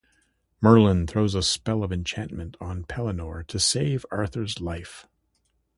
[0.61, 5.05] Merlin throws a spell of enchantment on Pellinore to save Arthur's life.